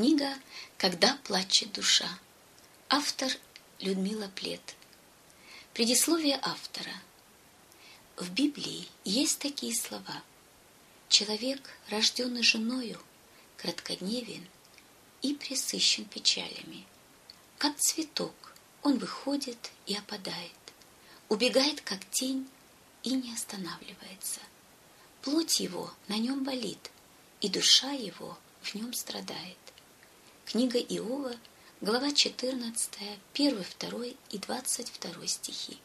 [0.00, 0.34] Книга
[0.78, 2.08] «Когда плачет душа».
[2.88, 3.30] Автор
[3.80, 4.74] Людмила Плет.
[5.74, 6.94] Предисловие автора.
[8.16, 10.22] В Библии есть такие слова.
[11.10, 11.60] Человек,
[11.90, 12.98] рожденный женою,
[13.58, 14.48] краткодневен
[15.20, 16.86] и пресыщен печалями.
[17.58, 20.62] Как цветок он выходит и опадает,
[21.28, 22.48] убегает, как тень,
[23.02, 24.40] и не останавливается.
[25.20, 26.90] Плоть его на нем болит,
[27.42, 29.58] и душа его в нем страдает.
[30.50, 31.36] Книга Иова,
[31.80, 32.90] глава 14,
[33.34, 35.78] 1, 2 и 22 стихи.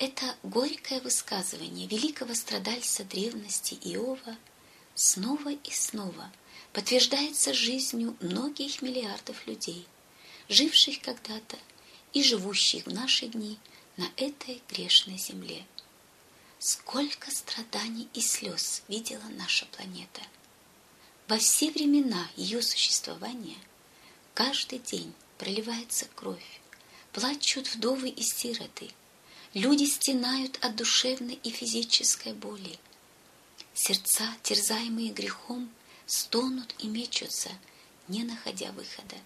[0.00, 4.36] Это горькое высказывание великого страдальца древности Иова
[4.96, 6.32] снова и снова
[6.72, 9.86] подтверждается жизнью многих миллиардов людей,
[10.48, 11.56] живших когда-то
[12.14, 13.58] и живущих в наши дни
[13.96, 15.64] на этой грешной земле.
[16.58, 20.22] Сколько страданий и слез видела наша планета.
[21.26, 23.56] Во все времена ее существования
[24.34, 26.60] каждый день проливается кровь,
[27.12, 28.90] плачут вдовы и сироты,
[29.54, 32.78] люди стенают от душевной и физической боли.
[33.72, 35.72] Сердца, терзаемые грехом,
[36.04, 37.50] стонут и мечутся,
[38.06, 39.16] не находя выхода.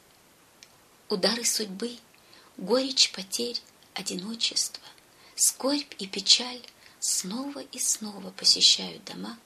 [1.08, 1.98] Удары судьбы,
[2.56, 3.60] горечь потерь,
[3.94, 4.86] одиночество,
[5.34, 6.62] скорбь и печаль
[7.00, 9.36] снова и снова посещают дома,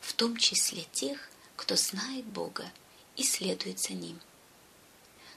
[0.00, 2.70] в том числе тех, кто знает Бога
[3.16, 4.20] и следует за Ним.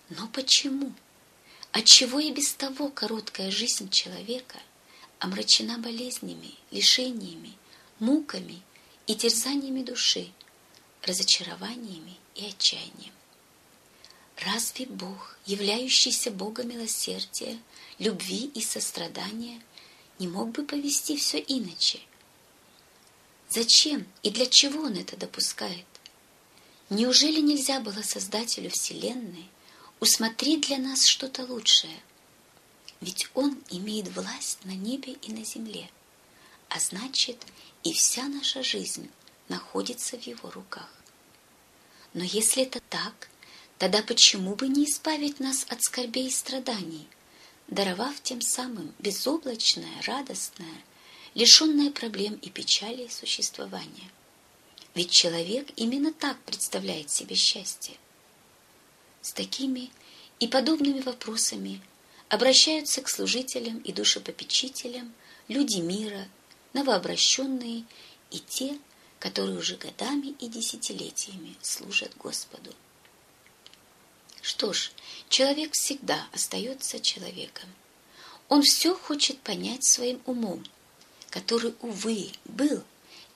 [0.10, 0.94] Но почему?
[1.72, 4.60] Отчего и без того короткая жизнь человека
[5.20, 7.54] омрачена болезнями, лишениями,
[8.00, 8.62] муками
[9.06, 10.32] и терзаниями души,
[11.04, 13.14] разочарованиями и отчаянием?
[14.38, 17.60] Разве Бог, являющийся Богом милосердия,
[17.98, 19.62] любви и сострадания,
[20.20, 22.00] не мог бы повести все иначе?
[23.50, 25.86] Зачем и для чего Он это допускает?
[26.90, 29.50] Неужели нельзя было Создателю Вселенной
[30.00, 32.00] усмотреть для нас что-то лучшее?
[33.02, 35.90] Ведь Он имеет власть на небе и на земле,
[36.70, 37.46] а значит,
[37.84, 39.10] и вся наша жизнь
[39.50, 40.90] находится в Его руках.
[42.14, 43.30] Но если это так,
[43.78, 47.08] Тогда почему бы не избавить нас от скорбей и страданий,
[47.68, 50.84] даровав тем самым безоблачное, радостное,
[51.36, 54.10] лишенное проблем и печали существование?
[54.98, 57.94] Ведь человек именно так представляет себе счастье.
[59.22, 59.92] С такими
[60.40, 61.84] и подобными вопросами
[62.30, 65.14] обращаются к служителям и душепопечителям
[65.50, 66.28] люди мира,
[66.74, 67.86] новообращенные
[68.32, 68.80] и те,
[69.20, 72.74] которые уже годами и десятилетиями служат Господу.
[74.42, 74.92] Что ж,
[75.30, 77.70] человек всегда остается человеком.
[78.50, 80.66] Он все хочет понять своим умом,
[81.30, 82.84] который, увы, был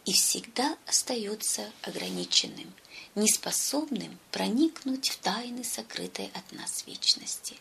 [0.05, 2.73] и всегда остается ограниченным,
[3.15, 7.55] неспособным проникнуть в тайны, сокрытые от нас вечности.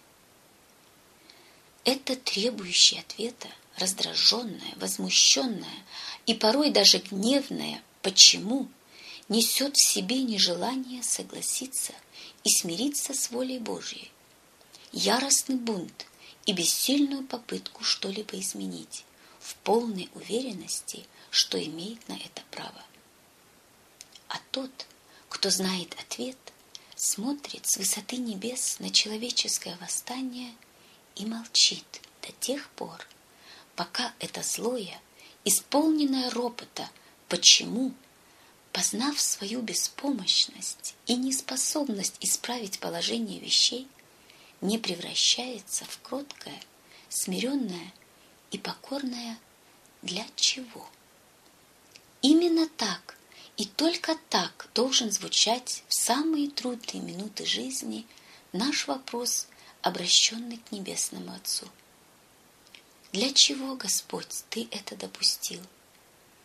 [1.84, 5.84] Это требующее ответа, раздраженное, возмущенное
[6.27, 8.69] и порой даже гневное «почему»
[9.29, 11.93] несет в себе нежелание согласиться–
[12.45, 14.11] и смириться с волей Божьей,
[14.93, 16.06] яростный бунт
[16.47, 19.05] и бессильную попытку что-либо изменить,
[19.41, 22.85] в полной уверенности, что имеет на это право.
[24.29, 24.71] А тот,
[25.29, 26.39] кто знает ответ,
[26.97, 30.55] смотрит с высоты небес на человеческое восстание
[31.17, 33.07] и молчит до тех пор,
[33.77, 35.01] пока это злое,
[35.45, 36.91] исполненное ропота
[37.29, 37.95] «почему»
[38.73, 43.89] Познав свою беспомощность и неспособность исправить положение вещей,
[44.61, 46.61] не превращается в кроткое,
[47.09, 47.93] смиренное
[48.53, 49.39] и покорное
[50.03, 50.89] для чего?
[52.60, 53.16] Именно так
[53.56, 58.06] и только так должен звучать в самые трудные минуты жизни
[58.53, 59.47] наш вопрос,
[59.81, 61.66] обращенный к Небесному Отцу.
[63.12, 65.62] Для чего, Господь, Ты это допустил?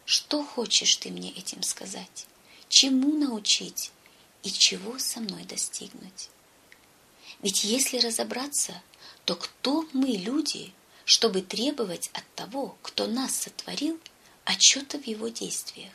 [0.06, 2.28] Что хочешь ты мне этим сказать?
[2.70, 3.92] Чему научить
[4.44, 6.30] и чего со мной достигнуть?
[7.42, 8.82] Ведь если разобраться,
[9.26, 10.74] то кто мы, люди,
[11.04, 14.00] чтобы требовать от того, кто нас сотворил,
[14.46, 15.92] отчета в его действиях?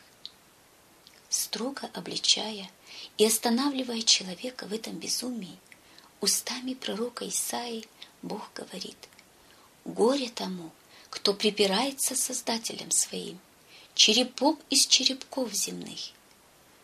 [1.31, 2.69] Строго обличая
[3.17, 5.57] и останавливая человека в этом безумии,
[6.19, 7.85] устами пророка Исаи
[8.21, 8.97] Бог говорит,
[9.85, 10.71] «Горе тому,
[11.09, 13.39] кто припирается Создателем своим,
[13.93, 16.11] черепок из черепков земных.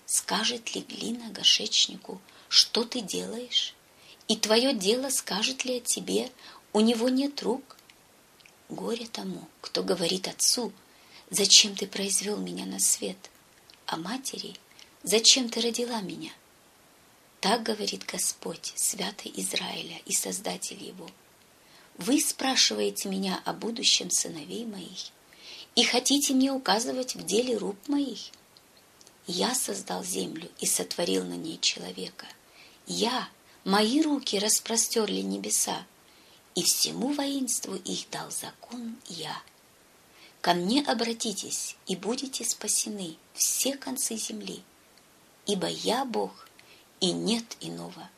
[0.06, 3.74] Скажет ли глина горшечнику, что ты делаешь?
[4.30, 6.32] И твое дело скажет ли о тебе,
[6.72, 7.76] у него нет рук?
[8.70, 10.72] Горе тому, кто говорит отцу,
[11.30, 13.18] зачем ты произвел меня на свет,
[13.88, 14.54] а матери,
[15.04, 16.32] зачем ты родила меня?
[17.40, 21.10] Так говорит Господь, святый Израиля и Создатель его.
[21.98, 25.12] Вы спрашиваете меня о будущем сыновей моих
[25.76, 28.20] и хотите мне указывать в деле рук моих?
[29.26, 32.28] Я создал землю и сотворил на ней человека.
[32.88, 33.30] Я,
[33.64, 35.86] мои руки распростерли небеса,
[36.56, 39.42] и всему воинству их дал закон я.
[40.42, 44.64] Ко мне обратитесь, и будете спасены все концы земли,
[45.46, 46.48] ибо я Бог,
[47.00, 48.10] и нет иного.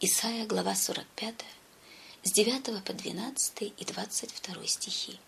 [0.00, 1.34] Исайя, глава 45,
[2.22, 5.18] с 9 по 12 и 22 стихи.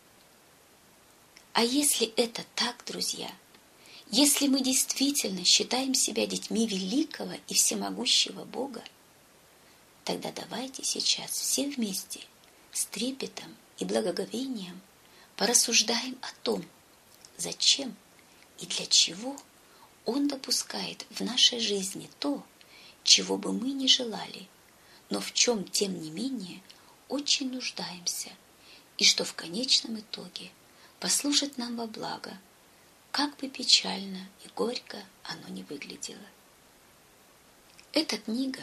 [1.53, 3.31] А если это так, друзья,
[4.11, 8.83] если мы действительно считаем себя детьми великого и всемогущего Бога,
[10.05, 12.21] тогда давайте сейчас все вместе
[12.73, 14.81] с трепетом и благоговением
[15.41, 16.63] порассуждаем о том,
[17.39, 17.97] зачем
[18.59, 19.41] и для чего
[20.05, 22.45] Он допускает в нашей жизни то,
[23.05, 24.51] чего бы мы не желали,
[25.09, 26.61] но в чем, тем не менее,
[27.09, 28.29] очень нуждаемся,
[28.99, 30.51] и что в конечном итоге
[30.99, 32.39] послужит нам во благо,
[33.11, 36.29] как бы печально и горько оно не выглядело.
[37.95, 38.63] Эта книга,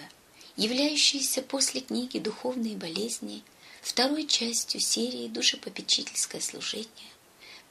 [0.56, 3.44] являющаяся после книги «Духовные болезни»,
[3.88, 6.90] второй частью серии «Душепопечительское служение»,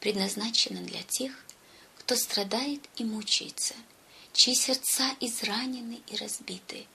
[0.00, 1.32] предназначена для тех,
[1.98, 3.74] кто страдает и мучается–
[4.36, 6.86] чьи сердца изранены и разбиты,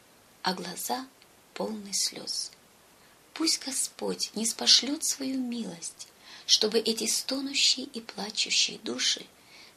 [0.43, 1.07] а глаза
[1.55, 2.51] полны слез.
[3.33, 6.07] Пусть Господь не спошлет свою милость,
[6.45, 9.25] чтобы эти стонущие и плачущие души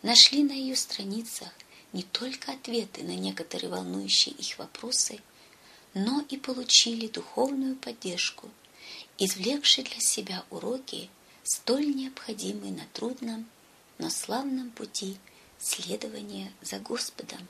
[0.03, 1.49] нашли на ее страницах
[1.95, 5.21] не только ответы на некоторые волнующие их вопросы,
[5.95, 8.51] но и получили духовную поддержку,
[9.19, 11.11] извлекшие для себя уроки,
[11.43, 13.47] столь необходимые на трудном,
[13.99, 15.17] но славном пути
[15.59, 17.49] следования за Господом.